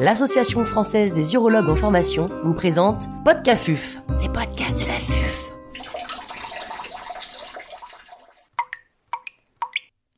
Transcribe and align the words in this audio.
l'Association 0.00 0.64
française 0.64 1.12
des 1.12 1.34
urologues 1.34 1.68
en 1.68 1.76
formation 1.76 2.24
vous 2.42 2.54
présente 2.54 3.00
Podcafuf, 3.22 3.98
les 4.22 4.30
podcasts 4.30 4.80
de 4.80 4.86
la 4.86 4.94
FUF. 4.94 5.52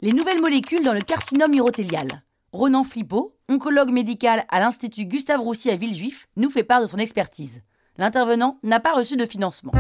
Les 0.01 0.13
nouvelles 0.13 0.41
molécules 0.41 0.85
dans 0.85 0.93
le 0.93 1.01
carcinome 1.01 1.55
urothélial. 1.55 2.23
Ronan 2.53 2.85
Flippo, 2.85 3.33
oncologue 3.49 3.91
médical 3.91 4.45
à 4.51 4.61
l'Institut 4.61 5.07
Gustave 5.07 5.41
Roussy 5.41 5.69
à 5.69 5.75
Villejuif, 5.75 6.27
nous 6.37 6.51
fait 6.51 6.63
part 6.63 6.81
de 6.81 6.87
son 6.87 6.99
expertise. 6.99 7.63
L'intervenant 7.97 8.59
n'a 8.63 8.79
pas 8.79 8.93
reçu 8.93 9.17
de 9.17 9.27
financement. 9.27 9.73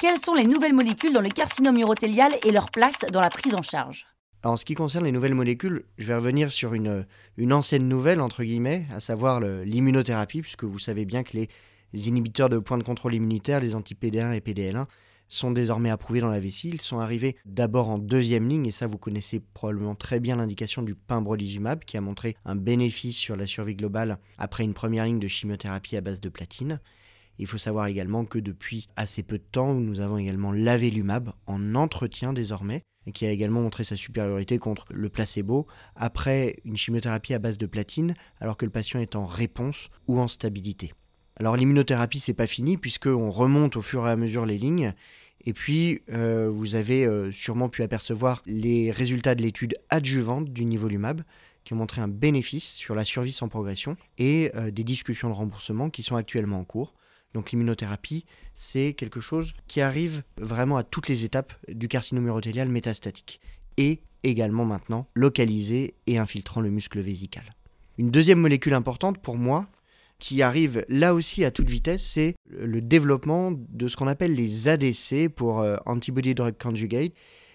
Quelles 0.00 0.18
sont 0.18 0.34
les 0.34 0.46
nouvelles 0.46 0.74
molécules 0.74 1.12
dans 1.12 1.20
le 1.20 1.28
carcinome 1.28 1.78
urothélial 1.78 2.32
et 2.44 2.50
leur 2.50 2.72
place 2.72 3.04
dans 3.12 3.20
la 3.20 3.30
prise 3.30 3.54
en 3.54 3.62
charge? 3.62 4.11
En 4.44 4.56
ce 4.56 4.64
qui 4.64 4.74
concerne 4.74 5.04
les 5.04 5.12
nouvelles 5.12 5.34
molécules, 5.34 5.84
je 5.98 6.06
vais 6.06 6.16
revenir 6.16 6.50
sur 6.50 6.74
une, 6.74 7.06
ancienne 7.50 7.88
nouvelle, 7.88 8.20
entre 8.20 8.42
guillemets, 8.42 8.86
à 8.92 9.00
savoir 9.00 9.40
l'immunothérapie, 9.40 10.42
puisque 10.42 10.64
vous 10.64 10.78
savez 10.78 11.04
bien 11.04 11.22
que 11.22 11.36
les 11.36 12.08
inhibiteurs 12.08 12.48
de 12.48 12.58
points 12.58 12.78
de 12.78 12.82
contrôle 12.82 13.14
immunitaire, 13.14 13.60
les 13.60 13.74
anti-PD1 13.74 14.32
et 14.32 14.40
PDL1, 14.40 14.86
sont 15.28 15.50
désormais 15.50 15.90
approuvés 15.90 16.20
dans 16.20 16.28
la 16.28 16.40
vessie. 16.40 16.70
Ils 16.70 16.80
sont 16.80 16.98
arrivés 16.98 17.36
d'abord 17.46 17.88
en 17.88 17.98
deuxième 17.98 18.48
ligne, 18.48 18.66
et 18.66 18.72
ça 18.72 18.86
vous 18.86 18.98
connaissez 18.98 19.40
probablement 19.54 19.94
très 19.94 20.20
bien 20.20 20.36
l'indication 20.36 20.82
du 20.82 20.94
pembrolizumab, 20.94 21.84
qui 21.84 21.96
a 21.96 22.00
montré 22.00 22.36
un 22.44 22.56
bénéfice 22.56 23.16
sur 23.16 23.36
la 23.36 23.46
survie 23.46 23.76
globale 23.76 24.18
après 24.38 24.64
une 24.64 24.74
première 24.74 25.06
ligne 25.06 25.20
de 25.20 25.28
chimiothérapie 25.28 25.96
à 25.96 26.00
base 26.00 26.20
de 26.20 26.28
platine. 26.28 26.80
Il 27.38 27.46
faut 27.46 27.58
savoir 27.58 27.86
également 27.86 28.24
que 28.24 28.38
depuis 28.38 28.88
assez 28.96 29.22
peu 29.22 29.38
de 29.38 29.44
temps, 29.50 29.72
nous 29.72 30.00
avons 30.00 30.18
également 30.18 30.52
l'avelumab 30.52 31.32
en 31.46 31.74
entretien 31.74 32.32
désormais, 32.32 32.82
qui 33.12 33.26
a 33.26 33.30
également 33.30 33.62
montré 33.62 33.84
sa 33.84 33.96
supériorité 33.96 34.58
contre 34.58 34.86
le 34.90 35.08
placebo 35.08 35.66
après 35.96 36.56
une 36.64 36.76
chimiothérapie 36.76 37.34
à 37.34 37.38
base 37.38 37.58
de 37.58 37.66
platine, 37.66 38.14
alors 38.40 38.56
que 38.56 38.64
le 38.64 38.70
patient 38.70 39.00
est 39.00 39.16
en 39.16 39.26
réponse 39.26 39.90
ou 40.06 40.20
en 40.20 40.28
stabilité. 40.28 40.92
Alors 41.36 41.56
l'immunothérapie, 41.56 42.20
c'est 42.20 42.34
pas 42.34 42.46
fini 42.46 42.76
puisqu'on 42.76 43.30
remonte 43.30 43.76
au 43.76 43.82
fur 43.82 44.06
et 44.06 44.10
à 44.10 44.16
mesure 44.16 44.46
les 44.46 44.58
lignes. 44.58 44.94
Et 45.44 45.52
puis, 45.52 46.02
euh, 46.12 46.48
vous 46.48 46.76
avez 46.76 47.04
euh, 47.04 47.32
sûrement 47.32 47.68
pu 47.68 47.82
apercevoir 47.82 48.42
les 48.46 48.92
résultats 48.92 49.34
de 49.34 49.42
l'étude 49.42 49.74
adjuvante 49.90 50.50
du 50.50 50.64
nivolumab 50.64 51.22
qui 51.64 51.72
ont 51.72 51.76
montré 51.76 52.00
un 52.00 52.08
bénéfice 52.08 52.68
sur 52.72 52.94
la 52.94 53.04
survie 53.04 53.32
sans 53.32 53.48
progression 53.48 53.96
et 54.18 54.52
euh, 54.54 54.70
des 54.70 54.84
discussions 54.84 55.28
de 55.28 55.34
remboursement 55.34 55.90
qui 55.90 56.02
sont 56.02 56.16
actuellement 56.16 56.60
en 56.60 56.64
cours. 56.64 56.94
Donc 57.34 57.50
l'immunothérapie, 57.50 58.24
c'est 58.54 58.94
quelque 58.94 59.20
chose 59.20 59.52
qui 59.66 59.80
arrive 59.80 60.22
vraiment 60.36 60.76
à 60.76 60.84
toutes 60.84 61.08
les 61.08 61.24
étapes 61.24 61.52
du 61.68 61.88
carcinome 61.88 62.26
urothélial 62.26 62.68
métastatique 62.68 63.40
et 63.76 64.00
également 64.22 64.64
maintenant 64.64 65.06
localisé 65.14 65.94
et 66.06 66.18
infiltrant 66.18 66.60
le 66.60 66.70
muscle 66.70 67.00
vésical. 67.00 67.54
Une 67.98 68.10
deuxième 68.10 68.40
molécule 68.40 68.74
importante 68.74 69.18
pour 69.18 69.36
moi, 69.36 69.66
qui 70.22 70.40
arrive 70.40 70.84
là 70.88 71.14
aussi 71.14 71.44
à 71.44 71.50
toute 71.50 71.68
vitesse, 71.68 72.04
c'est 72.04 72.36
le 72.48 72.80
développement 72.80 73.50
de 73.52 73.88
ce 73.88 73.96
qu'on 73.96 74.06
appelle 74.06 74.36
les 74.36 74.68
ADC 74.68 75.28
pour 75.34 75.60
euh, 75.60 75.76
Antibody 75.84 76.36
Drug 76.36 76.54
Conjugate, 76.56 77.12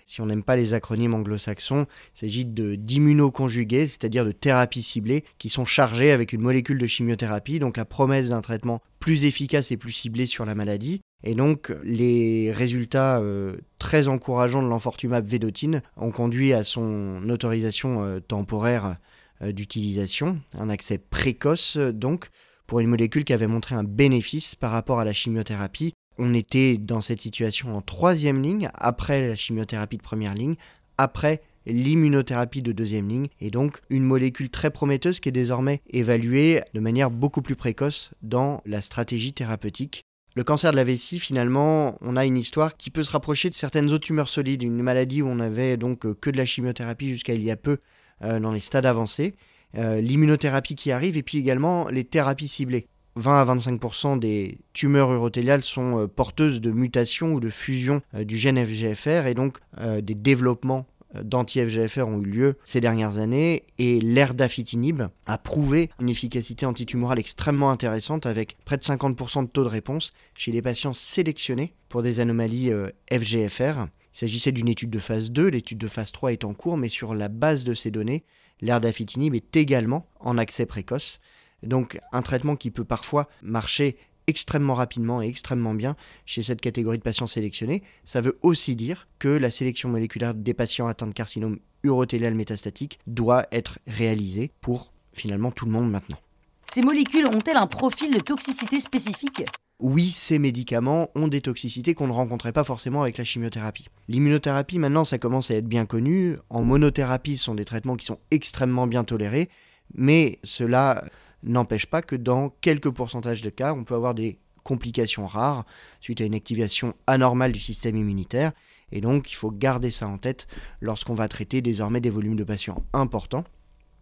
si 0.08 0.22
on 0.22 0.25
n'aime 0.25 0.41
pas 0.41 0.55
les 0.55 0.73
acronymes 0.73 1.13
anglo-saxons, 1.13 1.86
il 2.16 2.19
s'agit 2.19 2.45
d'immunoconjugués, 2.45 3.88
c'est-à-dire 3.88 4.23
de 4.23 4.31
thérapies 4.31 4.81
ciblées 4.81 5.25
qui 5.38 5.49
sont 5.49 5.66
chargées 5.66 6.11
avec 6.11 6.31
une 6.31 6.41
molécule 6.41 6.77
de 6.77 6.88
chimiothérapie, 6.88 7.59
donc 7.59 7.75
la 7.75 7.83
promesse 7.83 8.30
d'un 8.30 8.39
traitement 8.39 8.81
plus 8.99 9.25
efficace 9.25 9.69
et 9.72 9.77
plus 9.77 9.91
ciblé 9.91 10.25
sur 10.25 10.45
la 10.45 10.55
maladie. 10.55 11.02
Et 11.25 11.36
donc, 11.36 11.73
les 11.83 12.53
résultats 12.53 13.19
euh, 13.19 13.58
très 13.80 14.08
encourageants 14.08 14.64
de 14.64 14.69
l'enfortumab 14.69 15.25
védotine 15.25 15.81
ont 15.97 16.11
conduit 16.11 16.53
à 16.53 16.64
son 16.64 17.27
autorisation 17.30 18.03
euh, 18.03 18.19
temporaire 18.21 18.95
euh, 19.42 19.52
d'utilisation, 19.52 20.39
un 20.58 20.69
accès 20.69 20.99
précoce 20.99 21.75
donc, 21.75 22.30
pour 22.65 22.80
une 22.80 22.87
molécule 22.87 23.26
qui 23.26 23.33
avait 23.33 23.48
montré 23.48 23.76
un 23.76 23.83
bénéfice 23.83 24.55
par 24.55 24.71
rapport 24.71 25.02
à 25.02 25.05
la 25.05 25.14
chimiothérapie 25.14 25.93
on 26.17 26.33
était 26.33 26.78
dans 26.78 27.02
cette 27.02 27.22
situation 27.22 27.76
en 27.76 27.82
troisième 27.82 28.42
ligne, 28.42 28.70
après 28.73 29.28
la 29.28 29.36
chimiothérapie 29.36 29.98
de 29.98 30.04
première 30.04 30.33
ligne, 30.33 30.55
après 30.98 31.42
l'immunothérapie 31.66 32.61
de 32.61 32.72
deuxième 32.72 33.10
ligne, 33.10 33.28
et 33.42 33.52
donc 33.52 33.82
une 33.89 34.04
molécule 34.04 34.50
très 34.50 34.72
prometteuse 34.72 35.20
qui 35.20 35.30
est 35.30 35.33
désormais 35.33 35.82
évaluée 35.89 36.61
de 36.73 36.80
manière 36.80 37.11
beaucoup 37.11 37.42
plus 37.42 37.55
précoce 37.55 38.11
dans 38.22 38.61
la 38.66 38.82
stratégie 38.82 39.33
thérapeutique. 39.33 40.04
Le 40.36 40.44
cancer 40.44 40.72
de 40.72 40.76
la 40.76 40.83
vessie, 40.83 41.20
finalement, 41.20 41.98
on 42.02 42.16
a 42.16 42.26
une 42.26 42.38
histoire 42.38 42.78
qui 42.78 42.92
peut 42.92 43.04
se 43.04 43.11
rapprocher 43.11 43.49
de 43.49 43.55
certaines 43.55 43.92
autres 43.92 44.05
tumeurs 44.05 44.30
solides, 44.30 44.64
une 44.64 44.82
maladie 44.84 45.22
où 45.22 45.28
on 45.28 45.39
avait 45.39 45.78
donc 45.78 46.20
que 46.20 46.30
de 46.30 46.38
la 46.38 46.45
chimiothérapie 46.45 47.10
jusqu'à 47.10 47.34
il 47.34 47.44
y 47.44 47.52
a 47.52 47.58
peu 47.58 47.80
euh, 48.22 48.39
dans 48.39 48.52
les 48.52 48.60
stades 48.60 48.86
avancés, 48.86 49.36
euh, 49.76 49.99
l'immunothérapie 49.99 50.76
qui 50.76 50.92
arrive, 50.92 51.17
et 51.17 51.23
puis 51.23 51.39
également 51.39 51.88
les 51.88 52.04
thérapies 52.04 52.48
ciblées. 52.48 52.88
20 53.17 53.42
à 53.42 53.55
25% 53.55 54.20
des 54.20 54.60
tumeurs 54.73 55.11
urothéliales 55.11 55.64
sont 55.64 56.00
euh, 56.00 56.08
porteuses 56.08 56.61
de 56.61 56.72
mutations 56.72 57.33
ou 57.33 57.39
de 57.39 57.50
fusions 57.50 58.02
euh, 58.14 58.23
du 58.23 58.38
gène 58.38 58.64
FGFR 58.64 59.28
et 59.28 59.33
donc 59.33 59.58
euh, 59.80 60.02
des 60.02 60.16
développements 60.16 60.86
d'anti-FGFR 61.23 62.05
ont 62.05 62.22
eu 62.22 62.26
lieu 62.26 62.58
ces 62.66 62.82
dernières 62.82 63.17
années 63.17 63.64
et 63.80 64.02
l'erdafitinib 64.02 65.04
a 65.26 65.38
prouvé 65.38 65.89
une 66.02 66.10
efficacité 66.10 66.66
antitumorale 66.66 67.17
extrêmement 67.17 67.72
intéressante 67.72 68.26
avec 68.26 68.58
près 68.66 68.78
de 68.78 68.83
50% 68.83 69.45
de 69.45 69.49
taux 69.49 69.64
de 69.64 69.70
réponse 69.70 70.11
chez 70.36 70.52
les 70.52 70.61
patients 70.61 70.94
sélectionnés 70.94 71.73
pour 71.88 72.04
des 72.04 72.20
anomalies 72.20 72.73
FGFR. 73.10 73.86
Il 74.14 74.20
s'agissait 74.20 74.52
d'une 74.52 74.67
étude 74.67 74.89
de 74.89 74.99
phase 74.99 75.32
2, 75.32 75.48
l'étude 75.48 75.78
de 75.78 75.88
phase 75.88 76.11
3 76.11 76.34
est 76.34 76.44
en 76.44 76.54
cours, 76.54 76.76
mais 76.76 76.89
sur 76.89 77.16
la 77.16 77.30
base 77.30 77.64
de 77.64 77.73
ces 77.73 77.89
données, 77.89 78.26
l'erdafitinib 78.60 79.34
est 79.34 79.55
également 79.55 80.08
en 80.20 80.38
accès 80.38 80.66
précoce. 80.66 81.22
Donc 81.63 81.99
un 82.11 82.21
traitement 82.21 82.55
qui 82.55 82.71
peut 82.71 82.85
parfois 82.85 83.27
marcher 83.41 83.97
extrêmement 84.27 84.75
rapidement 84.75 85.21
et 85.21 85.27
extrêmement 85.27 85.73
bien 85.73 85.95
chez 86.25 86.43
cette 86.43 86.61
catégorie 86.61 86.97
de 86.97 87.03
patients 87.03 87.27
sélectionnés. 87.27 87.81
Ça 88.03 88.21
veut 88.21 88.37
aussi 88.41 88.75
dire 88.75 89.07
que 89.19 89.29
la 89.29 89.51
sélection 89.51 89.89
moléculaire 89.89 90.33
des 90.33 90.53
patients 90.53 90.87
atteints 90.87 91.07
de 91.07 91.13
carcinome 91.13 91.59
urothélial 91.83 92.35
métastatique 92.35 92.99
doit 93.07 93.47
être 93.51 93.79
réalisée 93.87 94.51
pour 94.61 94.91
finalement 95.13 95.51
tout 95.51 95.65
le 95.65 95.71
monde 95.71 95.89
maintenant. 95.89 96.17
Ces 96.65 96.81
molécules 96.81 97.25
ont-elles 97.25 97.57
un 97.57 97.67
profil 97.67 98.13
de 98.13 98.19
toxicité 98.19 98.81
spécifique? 98.81 99.45
Oui, 99.79 100.09
ces 100.09 100.39
médicaments 100.39 101.09
ont 101.15 101.27
des 101.27 101.39
toxicités 101.39 101.93
qu'on 101.93 102.07
ne 102.07 102.11
rencontrait 102.11 102.51
pas 102.51 102.63
forcément 102.63 103.03
avec 103.03 103.17
la 103.17 103.23
chimiothérapie. 103.23 103.87
L'immunothérapie, 104.07 104.79
maintenant, 104.79 105.05
ça 105.05 105.19
commence 105.19 105.51
à 105.51 105.55
être 105.55 105.67
bien 105.67 105.85
connu. 105.85 106.35
En 106.49 106.63
monothérapie, 106.63 107.37
ce 107.37 107.45
sont 107.45 107.55
des 107.55 107.63
traitements 107.63 107.95
qui 107.95 108.05
sont 108.05 108.19
extrêmement 108.31 108.87
bien 108.87 109.03
tolérés, 109.03 109.49
mais 109.93 110.39
cela 110.43 111.05
n'empêche 111.43 111.86
pas 111.86 112.02
que 112.02 112.15
dans 112.15 112.49
quelques 112.61 112.89
pourcentages 112.89 113.42
de 113.42 113.49
cas, 113.49 113.73
on 113.73 113.83
peut 113.83 113.95
avoir 113.95 114.14
des 114.14 114.39
complications 114.64 115.27
rares 115.27 115.65
suite 116.02 116.20
à 116.20 116.25
une 116.25 116.36
activation 116.36 116.93
anormale 117.08 117.53
du 117.53 117.59
système 117.59 117.95
immunitaire. 117.95 118.52
Et 118.92 119.02
donc, 119.02 119.31
il 119.31 119.36
faut 119.36 119.52
garder 119.52 119.92
ça 119.92 120.08
en 120.08 120.17
tête 120.17 120.48
lorsqu'on 120.81 121.14
va 121.14 121.27
traiter 121.27 121.61
désormais 121.61 122.02
des 122.02 122.09
volumes 122.09 122.36
de 122.36 122.43
patients 122.43 122.83
importants. 122.93 123.45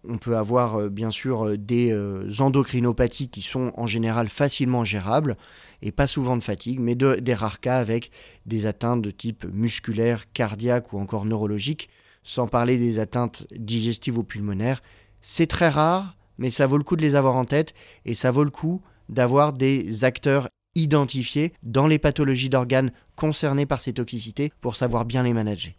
On 0.07 0.17
peut 0.17 0.37
avoir 0.37 0.75
euh, 0.79 0.89
bien 0.89 1.09
sûr 1.09 1.47
euh, 1.47 1.57
des 1.57 1.91
euh, 1.91 2.29
endocrinopathies 2.39 3.29
qui 3.29 3.41
sont 3.41 3.71
en 3.75 3.87
général 3.87 4.27
facilement 4.27 4.83
gérables 4.83 5.35
et 5.81 5.91
pas 5.91 6.05
souvent 6.05 6.37
de 6.37 6.43
fatigue, 6.43 6.79
mais 6.79 6.95
des 6.95 7.33
rares 7.33 7.59
cas 7.59 7.77
avec 7.79 8.11
des 8.45 8.65
atteintes 8.65 9.01
de 9.01 9.11
type 9.11 9.45
musculaire, 9.51 10.31
cardiaque 10.31 10.93
ou 10.93 10.99
encore 10.99 11.25
neurologique, 11.25 11.89
sans 12.23 12.47
parler 12.47 12.77
des 12.77 12.99
atteintes 12.99 13.47
digestives 13.55 14.17
ou 14.17 14.23
pulmonaires. 14.23 14.81
C'est 15.21 15.47
très 15.47 15.69
rare, 15.69 16.15
mais 16.37 16.51
ça 16.51 16.67
vaut 16.67 16.77
le 16.77 16.83
coup 16.83 16.95
de 16.95 17.01
les 17.01 17.15
avoir 17.15 17.35
en 17.35 17.45
tête 17.45 17.73
et 18.05 18.13
ça 18.13 18.31
vaut 18.31 18.43
le 18.43 18.49
coup 18.49 18.81
d'avoir 19.09 19.53
des 19.53 20.03
acteurs 20.03 20.49
identifiés 20.75 21.53
dans 21.63 21.87
les 21.87 21.99
pathologies 21.99 22.49
d'organes 22.49 22.91
concernés 23.15 23.65
par 23.65 23.81
ces 23.81 23.93
toxicités 23.93 24.51
pour 24.61 24.75
savoir 24.75 25.05
bien 25.05 25.23
les 25.23 25.33
manager. 25.33 25.73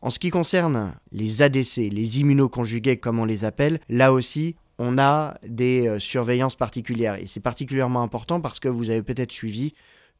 En 0.00 0.10
ce 0.10 0.18
qui 0.18 0.30
concerne 0.30 0.94
les 1.12 1.42
ADC, 1.42 1.76
les 1.76 2.20
immunoconjugués 2.20 2.96
comme 2.96 3.20
on 3.20 3.24
les 3.24 3.44
appelle, 3.44 3.78
là 3.88 4.12
aussi, 4.12 4.56
on 4.78 4.98
a 4.98 5.38
des 5.46 5.86
euh, 5.86 5.98
surveillances 6.00 6.56
particulières. 6.56 7.14
Et 7.14 7.28
c'est 7.28 7.40
particulièrement 7.40 8.02
important 8.02 8.40
parce 8.40 8.58
que 8.58 8.68
vous 8.68 8.90
avez 8.90 9.02
peut-être 9.02 9.30
suivi 9.30 9.74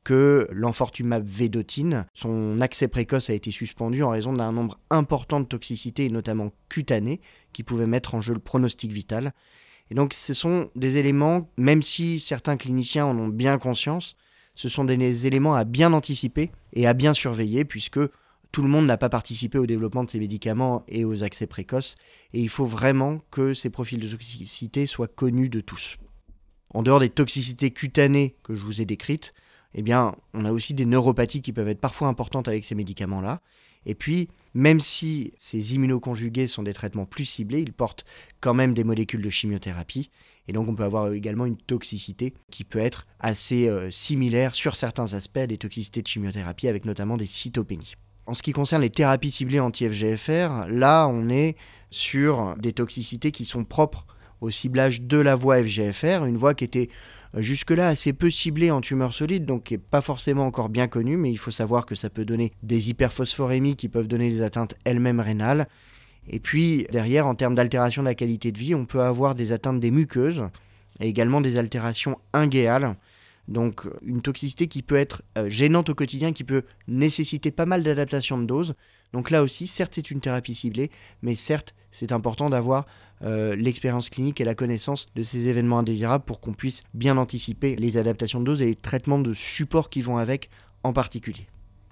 que 0.04 0.49
l'enfortumab 0.50 1.25
védotine, 1.25 2.06
son 2.14 2.60
accès 2.60 2.88
précoce 2.88 3.31
a 3.31 3.34
été 3.34 3.50
suspendu 3.50 4.02
en 4.02 4.10
raison 4.10 4.32
d'un 4.32 4.52
nombre 4.52 4.78
important 4.90 5.40
de 5.40 5.46
toxicités, 5.46 6.08
notamment 6.08 6.52
cutanées, 6.69 7.20
qui 7.52 7.62
pouvaient 7.62 7.87
mettre 7.87 8.14
en 8.14 8.20
jeu 8.20 8.34
le 8.34 8.40
pronostic 8.40 8.90
vital. 8.90 9.32
Et 9.90 9.94
donc 9.94 10.14
ce 10.14 10.34
sont 10.34 10.70
des 10.75 10.96
éléments, 10.96 11.50
même 11.56 11.82
si 11.82 12.19
certains 12.19 12.56
cliniciens 12.56 13.06
en 13.06 13.19
ont 13.19 13.28
bien 13.28 13.58
conscience, 13.58 14.16
ce 14.54 14.69
sont 14.69 14.84
des 14.84 15.26
éléments 15.26 15.54
à 15.54 15.64
bien 15.64 15.93
anticiper 15.93 16.50
et 16.72 16.87
à 16.87 16.94
bien 16.94 17.14
surveiller, 17.14 17.64
puisque 17.64 18.00
tout 18.50 18.62
le 18.62 18.69
monde 18.69 18.87
n'a 18.87 18.98
pas 18.98 19.08
participé 19.08 19.58
au 19.58 19.66
développement 19.66 20.05
de 20.05 20.10
ces 20.10 20.19
médicaments 20.19 20.84
et 20.88 21.05
aux 21.05 21.25
accès 21.25 21.46
précoces, 21.46 21.96
et 22.34 22.40
il 22.40 22.50
faut 22.50 22.66
vraiment 22.66 23.20
que 23.31 23.55
ces 23.55 23.70
profils 23.70 24.00
de 24.00 24.08
toxicité 24.08 24.87
soient 24.87 25.08
connus 25.08 25.48
de 25.48 25.60
tous. 25.60 25.96
En 26.75 26.82
dehors 26.82 27.00
des 27.00 27.10
toxicités 27.10 27.70
cutanées 27.70 28.37
que 28.43 28.55
je 28.55 28.62
vous 28.62 28.81
ai 28.81 28.84
décrites, 28.84 29.32
eh 29.74 29.82
bien, 29.82 30.14
on 30.34 30.44
a 30.44 30.52
aussi 30.52 30.74
des 30.74 30.86
neuropathies 30.86 31.42
qui 31.42 31.52
peuvent 31.52 31.69
être 31.69 31.80
parfois 31.80 32.08
importantes 32.08 32.48
avec 32.48 32.64
ces 32.64 32.74
médicaments-là. 32.74 33.40
Et 33.86 33.94
puis, 33.94 34.28
même 34.54 34.80
si 34.80 35.32
ces 35.36 35.74
immunoconjugués 35.74 36.46
sont 36.46 36.62
des 36.62 36.74
traitements 36.74 37.06
plus 37.06 37.24
ciblés, 37.24 37.60
ils 37.60 37.72
portent 37.72 38.04
quand 38.40 38.54
même 38.54 38.74
des 38.74 38.84
molécules 38.84 39.22
de 39.22 39.30
chimiothérapie. 39.30 40.10
Et 40.48 40.52
donc 40.52 40.69
on 40.69 40.74
peut 40.74 40.84
avoir 40.84 41.12
également 41.12 41.46
une 41.46 41.56
toxicité 41.56 42.34
qui 42.50 42.64
peut 42.64 42.78
être 42.78 43.06
assez 43.20 43.69
euh, 43.69 43.90
similaire 43.90 44.54
sur 44.54 44.76
certains 44.76 45.12
aspects 45.14 45.38
à 45.38 45.46
des 45.46 45.58
toxicités 45.58 46.02
de 46.02 46.06
chimiothérapie, 46.06 46.69
avec 46.69 46.84
notamment 46.84 47.16
des 47.16 47.26
cytopénies. 47.26 47.94
En 48.26 48.34
ce 48.34 48.42
qui 48.42 48.52
concerne 48.52 48.82
les 48.82 48.90
thérapies 48.90 49.30
ciblées 49.30 49.60
anti-FGFR, 49.60 50.69
là 50.69 51.06
on 51.08 51.28
est 51.28 51.56
sur 51.90 52.56
des 52.56 52.72
toxicités 52.72 53.32
qui 53.32 53.44
sont 53.44 53.64
propres 53.64 54.06
au 54.42 54.50
ciblage 54.50 55.02
de 55.02 55.18
la 55.18 55.34
voie 55.34 55.62
FGFR, 55.62 56.24
une 56.24 56.36
voie 56.36 56.54
qui 56.54 56.64
était 56.64 56.90
euh, 57.34 57.40
jusque-là 57.40 57.88
assez 57.88 58.12
peu 58.12 58.28
ciblée 58.28 58.70
en 58.70 58.80
tumeur 58.80 59.14
solide, 59.14 59.46
donc 59.46 59.64
qui 59.64 59.74
n'est 59.74 59.78
pas 59.78 60.00
forcément 60.00 60.44
encore 60.44 60.68
bien 60.68 60.88
connue, 60.88 61.16
mais 61.16 61.30
il 61.30 61.38
faut 61.38 61.52
savoir 61.52 61.86
que 61.86 61.94
ça 61.94 62.10
peut 62.10 62.24
donner 62.24 62.52
des 62.62 62.90
hyperphosphorémies 62.90 63.76
qui 63.76 63.88
peuvent 63.88 64.08
donner 64.08 64.28
des 64.30 64.42
atteintes 64.42 64.74
elles-mêmes 64.84 65.20
rénales. 65.20 65.68
Et 66.28 66.40
puis 66.40 66.86
derrière, 66.90 67.26
en 67.26 67.34
termes 67.34 67.54
d'altération 67.54 68.02
de 68.02 68.08
la 68.08 68.14
qualité 68.14 68.52
de 68.52 68.58
vie, 68.58 68.74
on 68.74 68.84
peut 68.84 69.00
avoir 69.00 69.34
des 69.34 69.52
atteintes 69.52 69.80
des 69.80 69.90
muqueuses 69.90 70.44
et 71.00 71.08
également 71.08 71.40
des 71.40 71.56
altérations 71.56 72.18
inguéales. 72.32 72.96
Donc 73.48 73.86
une 74.04 74.22
toxicité 74.22 74.66
qui 74.66 74.82
peut 74.82 74.96
être 74.96 75.22
euh, 75.38 75.48
gênante 75.48 75.88
au 75.88 75.94
quotidien, 75.94 76.32
qui 76.32 76.44
peut 76.44 76.62
nécessiter 76.88 77.50
pas 77.50 77.66
mal 77.66 77.82
d'adaptation 77.82 78.38
de 78.38 78.44
doses. 78.44 78.74
Donc 79.12 79.30
là 79.30 79.42
aussi, 79.42 79.66
certes 79.66 79.92
c'est 79.94 80.10
une 80.10 80.20
thérapie 80.20 80.54
ciblée, 80.54 80.90
mais 81.22 81.34
certes 81.34 81.74
c'est 81.90 82.12
important 82.12 82.50
d'avoir 82.50 82.86
euh, 83.22 83.54
l'expérience 83.54 84.10
clinique 84.10 84.40
et 84.40 84.44
la 84.44 84.54
connaissance 84.54 85.06
de 85.14 85.22
ces 85.22 85.48
événements 85.48 85.80
indésirables 85.80 86.24
pour 86.24 86.40
qu'on 86.40 86.54
puisse 86.54 86.82
bien 86.94 87.16
anticiper 87.18 87.76
les 87.76 87.96
adaptations 87.96 88.40
de 88.40 88.44
doses 88.44 88.62
et 88.62 88.66
les 88.66 88.74
traitements 88.74 89.18
de 89.18 89.34
support 89.34 89.90
qui 89.90 90.02
vont 90.02 90.16
avec 90.16 90.50
en 90.82 90.92
particulier. 90.92 91.46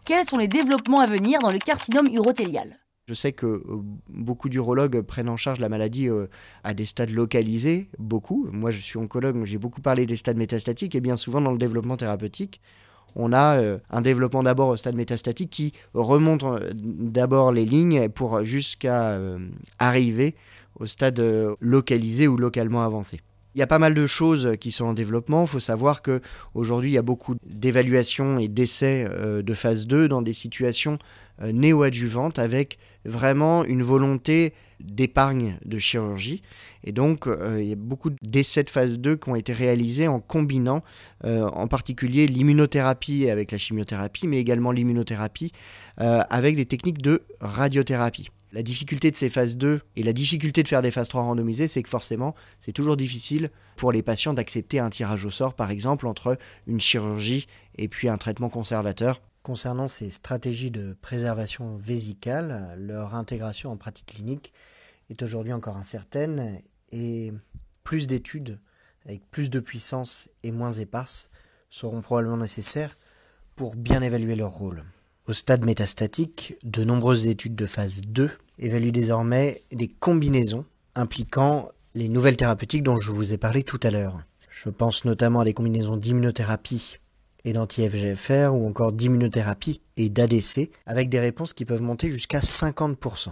Quels 0.04 0.24
sont 0.24 0.38
les 0.38 0.48
développements 0.48 1.00
à 1.00 1.06
venir 1.06 1.40
dans 1.40 1.52
le 1.52 1.58
carcinome 1.58 2.08
urothélial 2.08 2.76
je 3.06 3.14
sais 3.14 3.32
que 3.32 3.46
euh, 3.46 3.62
beaucoup 4.08 4.48
d'urologues 4.48 5.00
prennent 5.00 5.28
en 5.28 5.36
charge 5.36 5.58
la 5.58 5.68
maladie 5.68 6.08
euh, 6.08 6.28
à 6.62 6.74
des 6.74 6.86
stades 6.86 7.10
localisés, 7.10 7.88
beaucoup. 7.98 8.48
Moi, 8.52 8.70
je 8.70 8.78
suis 8.78 8.98
oncologue, 8.98 9.44
j'ai 9.44 9.58
beaucoup 9.58 9.80
parlé 9.80 10.06
des 10.06 10.14
stades 10.14 10.36
métastatiques 10.36 10.94
et 10.94 11.00
bien 11.00 11.16
souvent 11.16 11.40
dans 11.40 11.50
le 11.50 11.58
développement 11.58 11.96
thérapeutique, 11.96 12.60
on 13.16 13.32
a 13.32 13.58
euh, 13.58 13.78
un 13.90 14.00
développement 14.00 14.42
d'abord 14.42 14.68
au 14.68 14.76
stade 14.76 14.94
métastatique 14.94 15.50
qui 15.50 15.72
remonte 15.94 16.44
d'abord 16.82 17.52
les 17.52 17.64
lignes 17.64 18.08
pour 18.08 18.44
jusqu'à 18.44 19.18
arriver 19.78 20.34
au 20.78 20.86
stade 20.86 21.22
localisé 21.60 22.28
ou 22.28 22.36
localement 22.36 22.82
avancé. 22.82 23.20
Il 23.54 23.58
y 23.58 23.62
a 23.62 23.66
pas 23.66 23.78
mal 23.78 23.94
de 23.94 24.06
choses 24.06 24.56
qui 24.60 24.70
sont 24.70 24.84
en 24.84 24.94
développement. 24.94 25.42
Il 25.42 25.48
faut 25.48 25.60
savoir 25.60 26.02
qu'aujourd'hui, 26.02 26.90
il 26.90 26.94
y 26.94 26.98
a 26.98 27.02
beaucoup 27.02 27.34
d'évaluations 27.44 28.38
et 28.38 28.48
d'essais 28.48 29.08
de 29.42 29.54
phase 29.54 29.86
2 29.86 30.08
dans 30.08 30.22
des 30.22 30.32
situations 30.32 30.98
euh, 31.42 31.52
néo-adjuvante 31.52 32.38
avec 32.38 32.78
vraiment 33.04 33.64
une 33.64 33.82
volonté 33.82 34.52
d'épargne 34.80 35.58
de 35.64 35.78
chirurgie. 35.78 36.42
Et 36.84 36.92
donc, 36.92 37.26
euh, 37.26 37.58
il 37.60 37.68
y 37.68 37.72
a 37.72 37.76
beaucoup 37.76 38.10
d'essais 38.22 38.64
de 38.64 38.70
phase 38.70 38.98
2 38.98 39.16
qui 39.16 39.28
ont 39.28 39.36
été 39.36 39.52
réalisés 39.52 40.08
en 40.08 40.20
combinant 40.20 40.82
euh, 41.24 41.48
en 41.48 41.68
particulier 41.68 42.26
l'immunothérapie 42.26 43.28
avec 43.28 43.52
la 43.52 43.58
chimiothérapie, 43.58 44.26
mais 44.26 44.38
également 44.38 44.72
l'immunothérapie 44.72 45.52
avec 45.98 46.56
des 46.56 46.64
techniques 46.64 47.02
de 47.02 47.24
radiothérapie. 47.42 48.30
La 48.52 48.62
difficulté 48.62 49.12
de 49.12 49.16
ces 49.16 49.28
phases 49.28 49.56
2 49.56 49.80
et 49.94 50.02
la 50.02 50.12
difficulté 50.12 50.64
de 50.64 50.68
faire 50.68 50.82
des 50.82 50.90
phases 50.90 51.08
3 51.08 51.22
randomisées, 51.22 51.68
c'est 51.68 51.82
que 51.82 51.88
forcément, 51.88 52.34
c'est 52.58 52.72
toujours 52.72 52.96
difficile 52.96 53.50
pour 53.76 53.92
les 53.92 54.02
patients 54.02 54.34
d'accepter 54.34 54.80
un 54.80 54.90
tirage 54.90 55.24
au 55.24 55.30
sort, 55.30 55.54
par 55.54 55.70
exemple, 55.70 56.06
entre 56.08 56.36
une 56.66 56.80
chirurgie 56.80 57.46
et 57.78 57.86
puis 57.86 58.08
un 58.08 58.18
traitement 58.18 58.48
conservateur. 58.48 59.20
Concernant 59.42 59.86
ces 59.86 60.10
stratégies 60.10 60.70
de 60.70 60.94
préservation 61.00 61.74
vésicale, 61.74 62.76
leur 62.78 63.14
intégration 63.14 63.72
en 63.72 63.76
pratique 63.78 64.06
clinique 64.06 64.52
est 65.08 65.22
aujourd'hui 65.22 65.54
encore 65.54 65.78
incertaine 65.78 66.60
et 66.92 67.32
plus 67.82 68.06
d'études 68.06 68.58
avec 69.06 69.22
plus 69.30 69.48
de 69.48 69.58
puissance 69.58 70.28
et 70.42 70.52
moins 70.52 70.72
éparses 70.72 71.30
seront 71.70 72.02
probablement 72.02 72.36
nécessaires 72.36 72.98
pour 73.56 73.76
bien 73.76 74.02
évaluer 74.02 74.36
leur 74.36 74.52
rôle. 74.52 74.84
Au 75.26 75.32
stade 75.32 75.64
métastatique, 75.64 76.56
de 76.62 76.84
nombreuses 76.84 77.26
études 77.26 77.54
de 77.56 77.66
phase 77.66 78.02
2 78.02 78.30
évaluent 78.58 78.92
désormais 78.92 79.62
des 79.72 79.88
combinaisons 79.88 80.66
impliquant 80.94 81.70
les 81.94 82.08
nouvelles 82.08 82.36
thérapeutiques 82.36 82.82
dont 82.82 82.96
je 82.96 83.10
vous 83.10 83.32
ai 83.32 83.38
parlé 83.38 83.62
tout 83.62 83.80
à 83.82 83.90
l'heure. 83.90 84.20
Je 84.50 84.68
pense 84.68 85.04
notamment 85.04 85.40
à 85.40 85.44
des 85.44 85.54
combinaisons 85.54 85.96
d'immunothérapie 85.96 86.99
et 87.44 87.52
d'anti-FGFR 87.52 88.54
ou 88.54 88.66
encore 88.66 88.92
d'immunothérapie 88.92 89.80
et 89.96 90.08
d'ADC 90.08 90.70
avec 90.86 91.08
des 91.08 91.20
réponses 91.20 91.52
qui 91.52 91.64
peuvent 91.64 91.82
monter 91.82 92.10
jusqu'à 92.10 92.40
50%. 92.40 93.30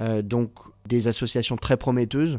Euh, 0.00 0.22
donc 0.22 0.52
des 0.86 1.08
associations 1.08 1.56
très 1.56 1.76
prometteuses 1.76 2.38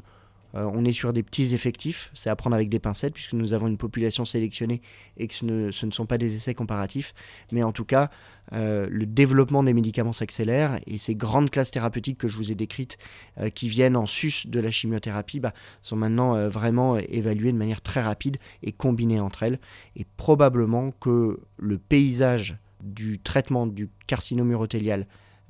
euh, 0.55 0.69
on 0.73 0.85
est 0.85 0.91
sur 0.91 1.13
des 1.13 1.23
petits 1.23 1.53
effectifs, 1.53 2.09
c'est 2.13 2.29
à 2.29 2.35
prendre 2.35 2.55
avec 2.55 2.69
des 2.69 2.79
pincettes 2.79 3.13
puisque 3.13 3.33
nous 3.33 3.53
avons 3.53 3.67
une 3.67 3.77
population 3.77 4.25
sélectionnée 4.25 4.81
et 5.17 5.27
que 5.27 5.33
ce 5.33 5.45
ne, 5.45 5.71
sont 5.71 6.05
pas 6.05 6.17
des 6.17 6.35
essais 6.35 6.53
comparatifs. 6.53 7.13
Mais 7.51 7.63
en 7.63 7.71
tout 7.71 7.85
cas, 7.85 8.09
euh, 8.53 8.87
le 8.89 9.05
développement 9.05 9.63
des 9.63 9.73
médicaments 9.73 10.11
s'accélère 10.11 10.79
et 10.87 10.97
ces 10.97 11.15
grandes 11.15 11.49
classes 11.49 11.71
thérapeutiques 11.71 12.17
que 12.17 12.27
je 12.27 12.37
vous 12.37 12.51
ai 12.51 12.55
décrites 12.55 12.97
euh, 13.39 13.49
qui 13.49 13.69
viennent 13.69 13.95
en 13.95 14.05
sus 14.05 14.47
de 14.47 14.59
la 14.59 14.71
chimiothérapie 14.71 15.39
bah, 15.39 15.53
sont 15.81 15.95
maintenant 15.95 16.49
vraiment 16.49 16.97
évaluées 16.97 17.51
de 17.51 17.57
manière 17.57 17.81
très 17.81 18.01
rapide 18.01 18.37
et 18.63 18.71
combinées 18.71 19.19
entre 19.19 19.43
elles. 19.43 19.59
Et 19.95 20.05
probablement 20.17 20.91
que 20.91 21.39
le 21.57 21.77
paysage 21.77 22.57
du 22.81 23.19
traitement 23.19 23.67
du 23.67 23.89
carcinome 24.07 24.51
urothélial 24.51 25.05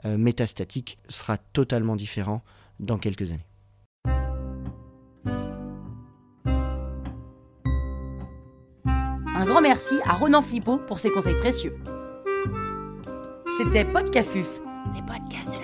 métastatique 0.05 0.97
sera 1.09 1.37
totalement 1.37 1.95
différent 1.95 2.41
dans 2.79 2.97
quelques 2.97 3.31
années. 3.31 3.48
Un 9.39 9.45
grand 9.45 9.61
merci 9.61 10.01
à 10.03 10.15
Ronan 10.15 10.41
Flippo 10.41 10.79
pour 10.79 10.99
ses 10.99 11.11
conseils 11.11 11.37
précieux. 11.37 11.73
C'était 13.57 13.85
Podcafuf, 13.85 14.59
les 14.93 15.01
podcasts 15.01 15.53
de 15.53 15.58